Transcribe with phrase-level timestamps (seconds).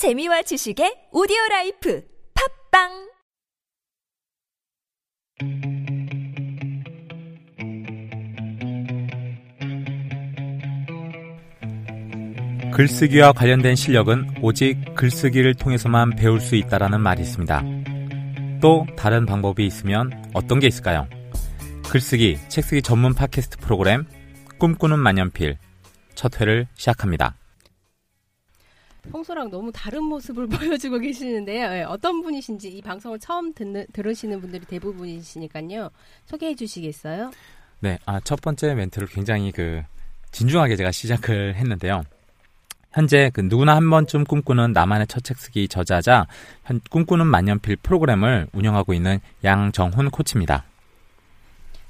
[0.00, 2.02] 재미와 지식의 오디오 라이프
[2.70, 3.10] 팟빵
[12.72, 17.62] 글쓰기와 관련된 실력은 오직 글쓰기를 통해서만 배울 수 있다라는 말이 있습니다.
[18.62, 21.06] 또 다른 방법이 있으면 어떤 게 있을까요?
[21.90, 24.06] 글쓰기, 책쓰기 전문 팟캐스트 프로그램
[24.56, 25.58] 꿈꾸는 만년필
[26.14, 27.36] 첫 회를 시작합니다.
[29.10, 31.72] 평소랑 너무 다른 모습을 보여주고 계시는데요.
[31.72, 35.90] 예, 어떤 분이신지 이 방송을 처음 듣는, 들으시는 분들이 대부분이시니까요.
[36.26, 37.30] 소개해 주시겠어요?
[37.80, 39.82] 네, 아, 첫 번째 멘트를 굉장히 그
[40.32, 42.02] 진중하게 제가 시작을 했는데요.
[42.92, 46.26] 현재 그 누구나 한 번쯤 꿈꾸는 나만의 첫 책 쓰기 저자자
[46.64, 50.64] 현, 꿈꾸는 만년필 프로그램을 운영하고 있는 양정훈 코치입니다.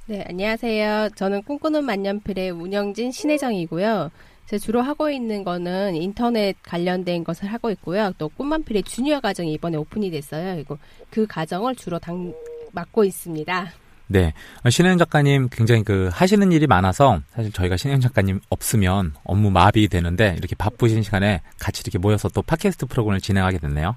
[0.06, 1.10] 네, 안녕하세요.
[1.14, 4.10] 저는 꿈꾸는 만년필의 운영진 신혜정이고요.
[4.58, 8.12] 주로 하고 있는 거는 인터넷 관련된 것을 하고 있고요.
[8.18, 10.54] 또 꿈만필의 주니어 과정이 이번에 오픈이 됐어요.
[10.54, 10.78] 그리고
[11.10, 12.32] 그 과정을 주로 당,
[12.72, 13.72] 맡고 있습니다.
[14.08, 14.32] 네.
[14.68, 20.34] 신혜영 작가님 굉장히 그 하시는 일이 많아서 사실 저희가 신혜영 작가님 없으면 업무 마비 되는데
[20.36, 23.94] 이렇게 바쁘신 시간에 같이 이렇게 모여서 또 팟캐스트 프로그램을 진행하게 됐네요.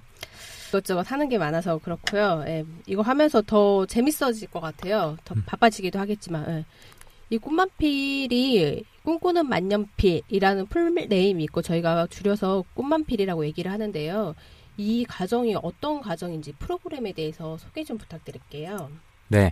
[0.70, 2.44] 이것저것 하는 게 많아서 그렇고요.
[2.48, 5.18] 예, 이거 하면서 더 재밌어질 것 같아요.
[5.24, 5.44] 더 음.
[5.46, 6.46] 바빠지기도 하겠지만.
[6.50, 6.66] 예.
[7.34, 14.36] 이 꿈만필이 꿈꾸는 만년필이라는 풀네임이 있고 저희가 줄여서 꿈만필이라고 얘기를 하는데요.
[14.78, 18.92] 이 과정이 어떤 과정인지 프로그램에 대해서 소개 좀 부탁드릴게요.
[19.30, 19.52] 네.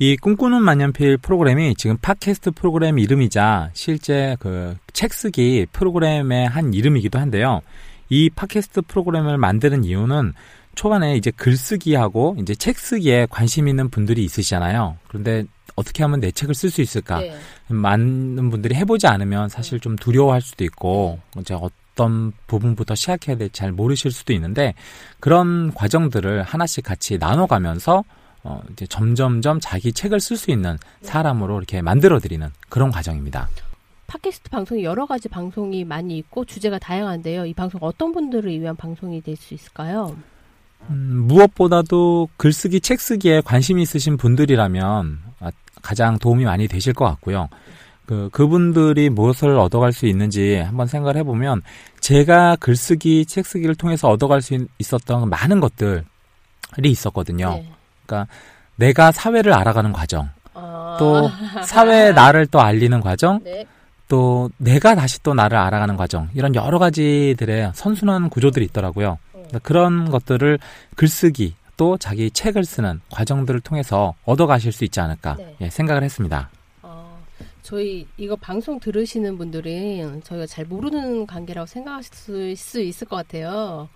[0.00, 7.18] 이 꿈꾸는 만년필 프로그램이 지금 팟캐스트 프로그램 이름이자 실제 그 책 쓰기 프로그램의 한 이름이기도
[7.18, 7.60] 한데요.
[8.08, 10.32] 이 팟캐스트 프로그램을 만드는 이유는
[10.74, 14.98] 초반에 이제 글쓰기하고 이제 책 쓰기에 관심 있는 분들이 있으시잖아요.
[15.08, 15.44] 그런데
[15.80, 17.20] 어떻게 하면 내 책을 쓸 수 있을까?
[17.20, 17.34] 네.
[17.68, 23.72] 많은 분들이 해보지 않으면 사실 좀 두려워할 수도 있고 이제 어떤 부분부터 시작해야 될지 잘
[23.72, 24.74] 모르실 수도 있는데
[25.18, 28.04] 그런 과정들을 하나씩 같이 나눠가면서
[28.42, 33.48] 어 이제 점점점 자기 책을 쓸 수 있는 사람으로 이렇게 만들어드리는 그런 과정입니다.
[34.06, 37.46] 팟캐스트 방송이 여러 가지 방송이 많이 있고 주제가 다양한데요.
[37.46, 40.16] 이 방송 어떤 분들을 위한 방송이 될 수 있을까요?
[40.88, 45.29] 음, 무엇보다도 글쓰기, 책쓰기에 관심이 있으신 분들이라면 아,
[45.82, 47.48] 가장 도움이 많이 되실 것 같고요.
[48.06, 51.62] 그, 그분들이 무엇을 얻어갈 수 있는지 한번 생각을 해보면
[52.00, 56.02] 제가 글쓰기, 책쓰기를 통해서 얻어갈 수 있, 있었던 많은 것들이
[56.82, 57.50] 있었거든요.
[57.50, 57.70] 네.
[58.04, 58.32] 그러니까
[58.74, 61.30] 내가 사회를 알아가는 과정, 어, 또
[61.62, 63.64] 사회에 나를 또 알리는 과정, 네.
[64.08, 69.18] 또 내가 다시 또 나를 알아가는 과정, 이런 여러 가지들의 선순환 구조들이 있더라고요.
[69.30, 70.58] 그러니까 그런 것들을
[70.96, 75.56] 글쓰기, 또 자기 책을 쓰는 과정들을 통해서 얻어가실 수 있지 않을까 네.
[75.62, 76.50] 예, 생각을 했습니다.
[76.82, 77.18] 어,
[77.62, 83.88] 저희 이거 방송 들으시는 분들은 저희가 잘 모르는 관계라고 생각하실 수 있을 것 같아요.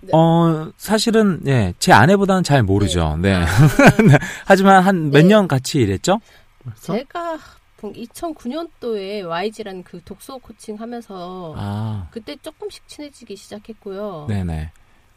[0.00, 0.12] 네.
[0.14, 3.18] 어, 사실은, 예, 제 아내보다는 잘 모르죠.
[3.20, 3.34] 네.
[3.34, 3.44] 아,
[4.46, 5.28] 하지만 한몇 네.
[5.28, 6.20] 년 같이 일했죠?
[6.64, 6.94] 벌써?
[6.94, 7.38] 제가
[7.82, 14.24] 2009년도에 YG라는 그 독서 코칭 하면서 아, 그때 조금씩 친해지기 시작했고요.
[14.26, 14.70] 네네.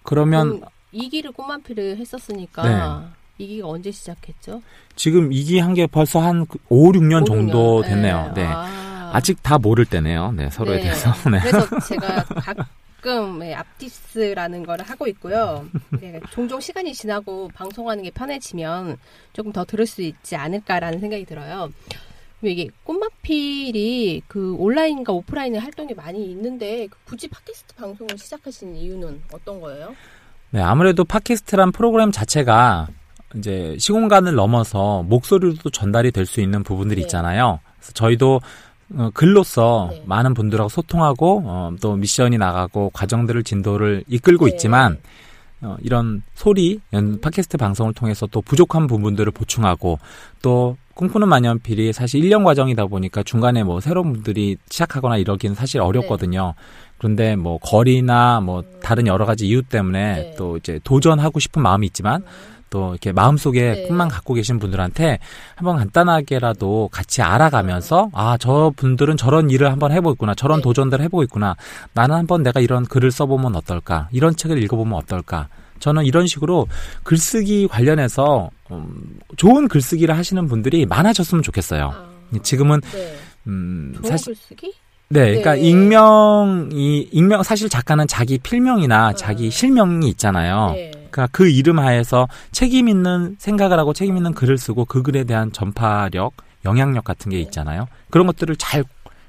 [0.03, 0.61] 그러면
[0.93, 4.61] 음, 이기를 꽃만피를 했었으니까 이기가 언제 시작했죠?
[4.95, 7.85] 지금 이기 한 게 벌써 한 5, 6년 5, 정도 6년.
[7.87, 8.31] 됐네요.
[8.35, 8.43] 네.
[8.45, 10.31] 아, 아직 다 모를 때네요.
[10.33, 10.83] 네, 서로에 네.
[10.83, 11.11] 대해서.
[11.29, 11.39] 네.
[11.39, 15.65] 그래서 제가 가끔 네, 앞디스라는 걸 하고 있고요.
[16.01, 18.97] 네, 종종 시간이 지나고 방송하는 게 편해지면
[19.33, 21.71] 조금 더 들을 수 있지 않을까라는 생각이 들어요.
[22.41, 29.93] 이게 꽃마필이 그 온라인과 오프라인의 활동이 많이 있는데 굳이 팟캐스트 방송을 시작하신 이유는 어떤 거예요?
[30.51, 32.87] 네, 아무래도 팟캐스트란 프로그램 자체가
[33.35, 37.05] 이제 시공간을 넘어서 목소리로도 전달이 될 수 있는 부분들이 네.
[37.05, 37.59] 있잖아요.
[37.77, 38.41] 그래서 저희도
[38.95, 40.03] 어, 글로써 네.
[40.07, 44.51] 많은 분들하고 소통하고 어, 또 미션이 나가고 과정들을 진도를 이끌고 네.
[44.53, 44.97] 있지만
[45.61, 49.99] 어, 이런 소리 연- 팟캐스트 방송을 통해서 또 부족한 부분들을 보충하고
[50.41, 56.55] 또 꿈꾸는 만년필이 사실 1년 과정이다 보니까 중간에 뭐 새로운 분들이 시작하거나 이러기는 사실 어렵거든요.
[56.97, 60.35] 그런데 뭐 거리나 뭐 다른 여러 가지 이유 때문에 네.
[60.37, 62.25] 또 이제 도전하고 싶은 마음이 있지만
[62.69, 63.87] 또 이렇게 마음속에 네.
[63.87, 65.19] 꿈만 갖고 계신 분들한테
[65.55, 70.35] 한번 간단하게라도 같이 알아가면서 아, 저 분들은 저런 일을 한번 해보고 있구나.
[70.35, 70.63] 저런 네.
[70.63, 71.55] 도전들을 해보고 있구나.
[71.93, 74.09] 나는 한번 내가 이런 글을 써보면 어떨까.
[74.11, 75.47] 이런 책을 읽어보면 어떨까.
[75.79, 76.67] 저는 이런 식으로
[77.03, 81.91] 글쓰기 관련해서 음, 좋은 글쓰기를 하시는 분들이 많아졌으면 좋겠어요.
[81.93, 83.15] 아, 지금은 네.
[83.47, 84.73] 음, 좋은 사실 글쓰기?
[85.11, 85.61] 네, 그러니까 네.
[85.61, 90.71] 익명이 익명 사실 작가는 자기 필명이나 자기 실명이 있잖아요.
[90.75, 90.91] 네.
[91.09, 95.51] 그러니까 그 이름 하에서 책임 있는 생각을 하고 책임 있는 글을 쓰고 그 글에 대한
[95.51, 96.33] 전파력,
[96.65, 97.87] 영향력 같은 게 있잖아요.
[98.11, 98.83] 그런 것들을 잘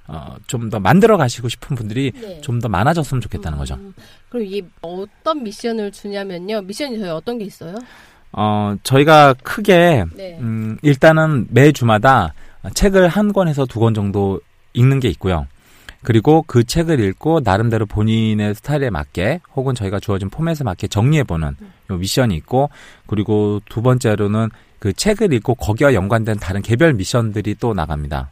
[0.07, 2.41] 어, 좀 더 만들어 가시고 싶은 분들이 네.
[2.41, 3.77] 좀더 많아졌으면 좋겠다는 거죠.
[3.77, 3.95] 음,
[4.29, 6.63] 그럼 이게 어떤 미션을 주냐면요.
[6.63, 7.77] 미션이 저희 어떤 게 있어요?
[8.33, 10.39] 어, 저희가 크게 네.
[10.41, 12.33] 음, 일단은 매 주마다
[12.75, 14.41] 책을 한 권에서 두 권 정도
[14.75, 15.47] 읽는 게 있고요.
[16.03, 21.57] 그리고 그 책을 읽고 나름대로 본인의 스타일에 맞게 혹은 저희가 주어진 포맷에 맞게 정리해보는
[21.91, 22.71] 요 미션이 있고
[23.07, 24.49] 그리고 두 번째로는
[24.79, 28.31] 그 책을 읽고 거기와 연관된 다른 개별 미션들이 또 나갑니다.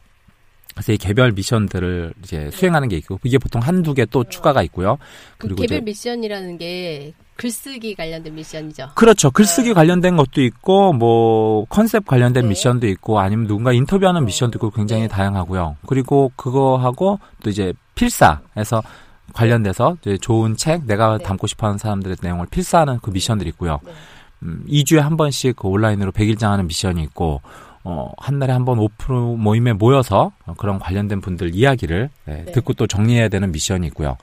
[0.79, 4.97] 그래서 이 개별 미션들을 이제 수행하는 게 있고 이게 보통 한두 개 또 추가가 있고요.
[5.37, 8.91] 그 그리고 개별 이제 미션이라는 게 글쓰기 관련된 미션이죠.
[8.95, 9.29] 그렇죠.
[9.31, 12.49] 글쓰기 관련된 것도 있고, 뭐, 컨셉 관련된 네.
[12.49, 15.07] 미션도 있고, 아니면 누군가 인터뷰하는 어, 미션도 있고 굉장히 네.
[15.07, 15.77] 다양하고요.
[15.87, 18.81] 그리고 그거하고 또 이제 필사해서
[19.33, 21.23] 관련돼서 좋은 책, 내가 네.
[21.23, 23.79] 담고 싶어 하는 사람들의 내용을 필사하는 그 미션들이 있고요.
[23.85, 23.91] 네.
[24.43, 27.41] 음, 2주에 한 번씩 그 온라인으로 100일장 하는 미션이 있고,
[27.83, 32.51] 어, 한 달에 한 번 오프로 모임에 모여서 어, 그런 관련된 분들 이야기를 네, 네.
[32.51, 34.17] 듣고 또 정리해야 되는 미션이 있고요.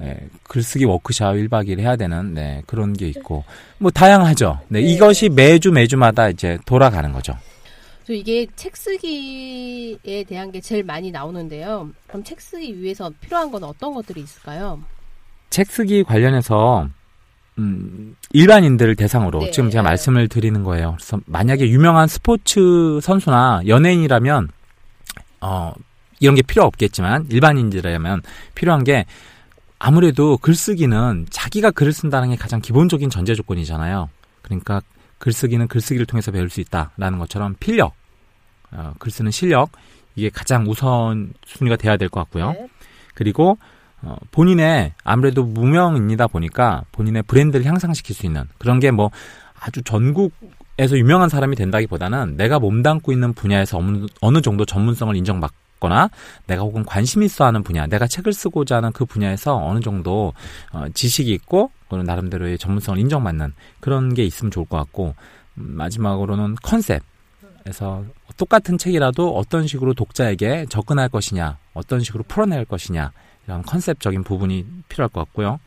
[0.00, 3.44] 예, 글쓰기 워크샵 1박 2일 해야 되는 네, 그런 게 있고
[3.78, 4.60] 뭐 다양하죠.
[4.68, 4.86] 네, 네.
[4.86, 7.36] 이것이 매주 매주마다 이제 돌아가는 거죠.
[8.06, 11.90] 저 이게 책 쓰기에 대한 게 제일 많이 나오는데요.
[12.06, 14.80] 그럼 책 쓰기 위해서 필요한 건 어떤 것들이 있을까요?
[15.50, 16.88] 책 쓰기 관련해서
[17.60, 19.50] 음, 일반인들을 대상으로 네.
[19.50, 20.96] 지금 제가 말씀을 드리는 거예요.
[20.96, 24.48] 그래서 만약에 유명한 스포츠 선수나 연예인이라면
[25.42, 25.72] 어,
[26.20, 28.22] 이런 게 필요 없겠지만 일반인들이라면
[28.54, 29.04] 필요한 게
[29.78, 34.08] 아무래도 글쓰기는 자기가 글을 쓴다는 게 가장 기본적인 전제 조건이잖아요.
[34.42, 34.80] 그러니까
[35.18, 37.94] 글쓰기는 글쓰기를 통해서 배울 수 있다라는 것처럼 필력,
[38.72, 39.70] 어, 글 쓰는 실력
[40.16, 42.52] 이게 가장 우선 순위가 돼야 될 것 같고요.
[42.52, 42.68] 네.
[43.14, 43.58] 그리고
[44.02, 49.10] 어, 본인의 아무래도 무명입니다 보니까 본인의 브랜드를 향상시킬 수 있는 그런 게 뭐
[49.60, 53.78] 아주 전국에서 유명한 사람이 된다기보다는 내가 몸담고 있는 분야에서
[54.20, 56.08] 어느, 정도 전문성을 인정받거나
[56.46, 60.32] 내가 혹은 관심 있어 하는 분야, 내가 책을 쓰고자 하는 그 분야에서 어느 정도
[60.72, 65.14] 어, 지식이 있고 그런 나름대로의 전문성을 인정받는 그런 게 있으면 좋을 것 같고
[65.58, 68.04] 음, 마지막으로는 컨셉에서
[68.38, 73.12] 똑같은 책이라도 어떤 식으로 독자에게 접근할 것이냐, 어떤 식으로 풀어낼 것이냐
[73.50, 75.58] 이런 컨셉적인 부분이 필요할 것 같고요.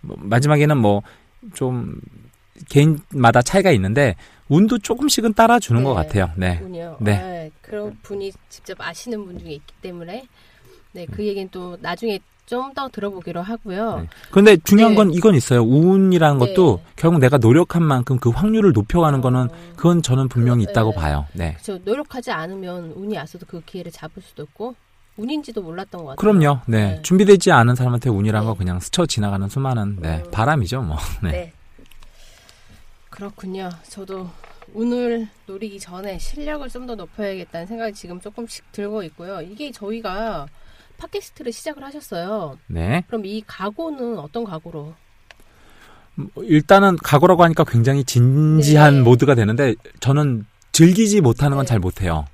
[0.00, 1.02] 뭐, 마지막에는 뭐
[1.54, 2.00] 좀
[2.68, 4.16] 개인마다 차이가 있는데
[4.48, 5.88] 운도 조금씩은 따라주는 네.
[5.88, 6.30] 것 같아요.
[6.36, 6.58] 네.
[6.58, 6.96] 분이요.
[7.00, 7.50] 네.
[7.50, 10.26] 아, 그런 분이 직접 아시는 분 중에 있기 때문에
[10.92, 14.00] 네, 그 얘기는 또 나중에 좀더 들어보기로 하고요.
[14.00, 14.08] 네.
[14.30, 14.96] 그런데 중요한 네.
[14.96, 15.62] 건 이건 있어요.
[15.62, 16.92] 운이라는 것도 네.
[16.96, 20.96] 결국 내가 노력한 만큼 그 확률을 높여가는 거는 어, 그건 저는 분명히 그, 있다고 네.
[20.96, 21.26] 봐요.
[21.34, 21.52] 네.
[21.62, 21.78] 그렇죠.
[21.84, 24.74] 노력하지 않으면 운이 왔어도 그 기회를 잡을 수도 없고
[25.18, 26.16] 운인지도 몰랐던 것 같아요.
[26.16, 26.60] 그럼요.
[26.66, 26.94] 네.
[26.94, 27.02] 네.
[27.02, 28.46] 준비되지 않은 사람한테 운이란 네.
[28.46, 30.30] 거 그냥 스쳐 지나가는 수많은 네, 음.
[30.30, 30.96] 바람이죠, 뭐.
[31.22, 31.30] 네.
[31.30, 31.52] 네.
[33.10, 33.68] 그렇군요.
[33.88, 34.30] 저도
[34.74, 39.40] 운을 노리기 전에 실력을 좀 더 높여야겠다는 생각이 지금 조금씩 들고 있고요.
[39.42, 40.46] 이게 저희가
[40.98, 42.58] 팟캐스트를 시작을 하셨어요.
[42.66, 43.02] 네.
[43.08, 44.94] 그럼 이 각오는 어떤 각오로?
[46.14, 49.00] 뭐 일단은 각오라고 하니까 굉장히 진지한 네.
[49.02, 51.68] 모드가 되는데 저는 즐기지 못하는 건 네.
[51.70, 52.24] 잘 못해요.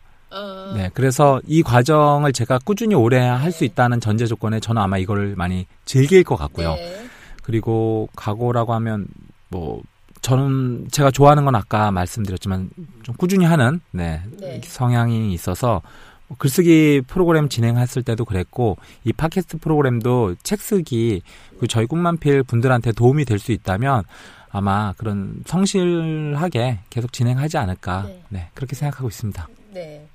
[0.71, 4.99] 어, 네, 그래서 이 과정을 제가 꾸준히 오래 할 수 있다는 전제 조건에 저는 아마
[4.99, 6.75] 이거를 많이 즐길 것 같고요.
[6.75, 7.07] 네.
[7.43, 9.07] 그리고 각오라고 하면
[9.49, 9.83] 뭐
[10.23, 12.71] 저는 제가 좋아하는 건 아까 말씀드렸지만
[13.03, 14.61] 좀 꾸준히 하는 네, 네.
[14.65, 15.83] 성향이 있어서
[16.27, 21.21] 뭐 글쓰기 프로그램 진행했을 때도 그랬고 이 팟캐스트 프로그램도 책 쓰기
[21.61, 24.05] 그 저희 꿈만필 분들한테 도움이 될 수 있다면
[24.51, 28.23] 아마 그런 성실하게 계속 진행하지 않을까 네.
[28.31, 29.47] 네, 그렇게 생각하고 있습니다.
[29.75, 30.09] 네.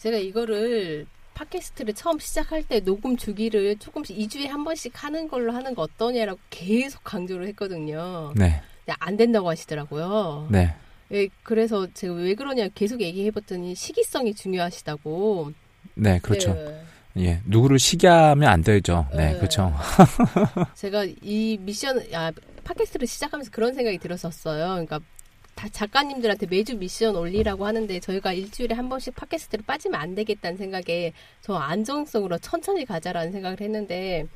[0.00, 5.74] 제가 이거를 팟캐스트를 처음 시작할 때 녹음 주기를 조금씩 2주에 한 번씩 하는 걸로 하는
[5.74, 8.32] 거 어떠냐라고 계속 강조를 했거든요.
[8.34, 8.62] 네,
[8.98, 10.48] 안 된다고 하시더라고요.
[10.50, 10.74] 네,
[11.12, 15.52] 예, 그래서 제가 왜 그러냐 계속 얘기해봤더니 시기성이 중요하시다고.
[15.94, 16.54] 네, 그렇죠.
[16.54, 16.84] 네.
[17.18, 19.06] 예, 누구를 시기하면 안 되죠.
[19.14, 19.36] 네, 네.
[19.36, 19.70] 그렇죠.
[20.76, 22.32] 제가 이 미션, 아,
[22.64, 24.66] 팟캐스트를 시작하면서 그런 생각이 들었었어요.
[24.66, 25.04] 그러니까 다
[25.68, 31.12] 작가님들한테 매주 미션 올리라고 하는데 저희가 일주일에 한 번씩 팟캐스트를 빠지면 안 되겠다는 생각에
[31.42, 34.26] 저 안정성으로 천천히 가자라는 생각을 했는데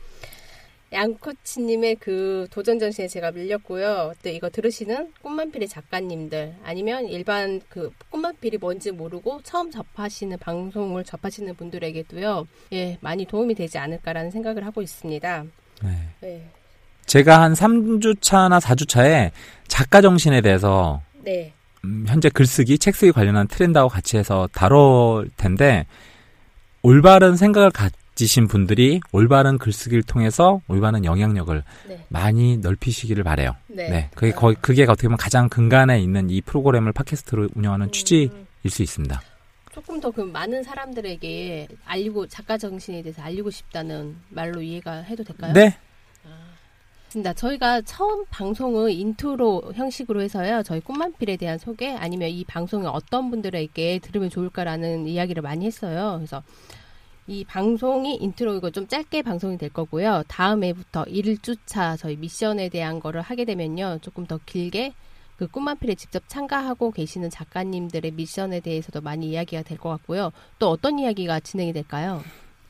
[0.93, 4.15] 양코치님의 그 도전 전시에 제가 밀렸고요.
[4.23, 11.55] 또 이거 들으시는 꿈만필의 작가님들 아니면 일반 그 꿈만필이 뭔지 모르고 처음 접하시는 방송을 접하시는
[11.57, 12.47] 분들에게도요.
[12.73, 15.45] 예, 많이 도움이 되지 않을까라는 생각을 하고 있습니다.
[15.83, 15.91] 네.
[16.21, 16.51] 네.
[17.07, 19.31] 제가 한 3주차나 4주차에
[19.67, 21.53] 작가 정신에 대해서 네.
[21.85, 25.87] 음, 현재 글쓰기, 책쓰기 관련한 트렌드하고 같이 해서 다룰 텐데
[26.83, 32.05] 올바른 생각을 가지신 분들이 올바른 글쓰기를 통해서 올바른 영향력을 네.
[32.09, 33.57] 많이 넓히시기를 바래요.
[33.69, 33.89] 네.
[33.89, 38.69] 네, 그게 거의 그게 어떻게 보면 가장 근간에 있는 이 프로그램을 팟캐스트로 운영하는 취지일 음,
[38.69, 39.21] 수 있습니다.
[39.73, 45.53] 조금 더 그 많은 사람들에게 알리고 작가 정신에 대해서 알리고 싶다는 말로 이해가 해도 될까요?
[45.53, 45.77] 네.
[47.15, 47.33] 맞습니다.
[47.33, 50.63] 저희가 처음 방송은 인트로 형식으로 해서요.
[50.63, 56.15] 저희 꿈만필에 대한 소개 아니면 이 방송을 어떤 분들에게 들으면 좋을까라는 이야기를 많이 했어요.
[56.17, 56.43] 그래서
[57.27, 60.25] 이 방송이 intro이고 좀 짧게 방송이 될 거고요.
[60.29, 63.99] 다음 회부터 1주차 저희 미션에 대한 거를 하게 되면요.
[64.03, 64.93] 조금 더 길게
[65.37, 70.33] 그 꿈만필에 직접 참가하고 계시는 작가님들의 미션에 대해서도 많이 이야기가 될 것 같고요.
[70.59, 72.23] 또 어떤 이야기가 진행이 될까요?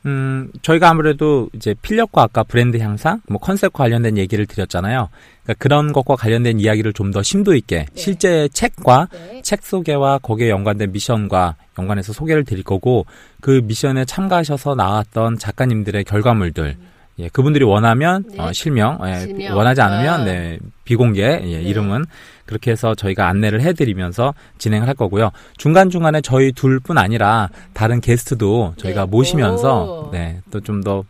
[0.05, 5.09] 음, 저희가 아무래도 이제 필력과 아까 브랜드 향상, 뭐 컨셉과 관련된 얘기를 드렸잖아요.
[5.43, 8.01] 그러니까 그런 것과 관련된 이야기를 좀 더 심도 있게 네.
[8.01, 9.41] 실제 책과 네.
[9.41, 13.05] 책 소개와 거기에 연관된 미션과 연관해서 소개를 드릴 거고
[13.41, 16.75] 그 미션에 참가하셔서 나왔던 작가님들의 결과물들
[17.19, 18.41] 예, 그분들이 원하면 네.
[18.41, 19.55] 어, 실명, 예, 실명.
[19.57, 20.23] 원하지 않으면 아.
[20.25, 22.05] 네, 비공개 예, 이름은
[22.45, 25.31] 그렇게 해서 저희가 안내를 해드리면서 진행을 할 거고요.
[25.57, 29.09] 중간 중간에 저희 둘뿐 아니라 다른 게스트도 저희가 네.
[29.09, 30.11] 모시면서 오.
[30.11, 31.03] 네, 또 좀 더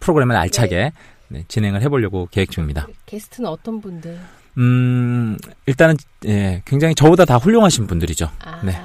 [0.00, 0.92] 프로그램을 알차게
[1.28, 2.86] 네, 진행을 해보려고 계획 중입니다.
[3.06, 4.16] 게스트는 어떤 분들?
[4.58, 5.36] 음,
[5.66, 5.96] 일단은
[6.26, 8.30] 예, 굉장히 저보다 다 훌륭하신 분들이죠.
[8.44, 8.80] 아, 네.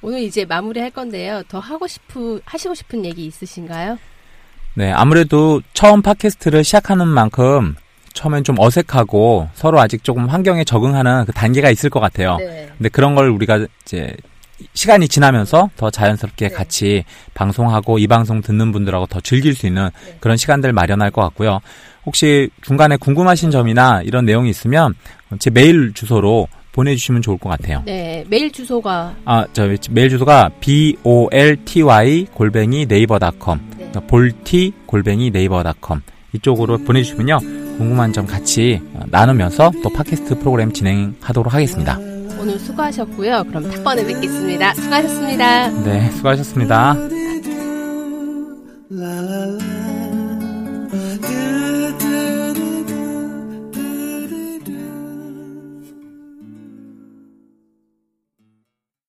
[0.00, 1.42] 오늘 이제 마무리 할 건데요.
[1.48, 3.98] 더 하고 싶은 하시고 싶은 얘기 있으신가요?
[4.74, 7.76] 네, 아무래도 처음 팟캐스트를 시작하는 만큼
[8.12, 12.36] 처음엔 좀 어색하고 서로 아직 조금 환경에 적응하는 그 단계가 있을 것 같아요.
[12.38, 12.68] 네.
[12.76, 14.16] 근데 그런 걸 우리가 이제
[14.72, 16.54] 시간이 지나면서 더 자연스럽게 네.
[16.54, 17.04] 같이
[17.34, 20.16] 방송하고 이 방송 듣는 분들하고 더 즐길 수 있는 네.
[20.20, 21.60] 그런 시간들 마련할 것 같고요.
[22.06, 24.94] 혹시 중간에 궁금하신 점이나 이런 내용이 있으면
[25.38, 27.82] 제 메일 주소로 보내주시면 좋을 것 같아요.
[27.84, 33.83] 네, 메일 주소가 아, 저 메일 주소가 b o l t y 골뱅이 네이버닷컴 네.
[34.00, 37.38] 볼티 골뱅이 네이버닷컴 이쪽으로 보내주시면요
[37.78, 41.98] 궁금한 점 같이 어, 나누면서 또 팟캐스트 프로그램 진행하도록 하겠습니다.
[42.40, 43.44] 오늘 수고하셨고요.
[43.48, 44.74] 그럼 다번에 뵙겠습니다.
[44.74, 45.68] 수고하셨습니다.
[45.82, 46.94] 네, 수고하셨습니다.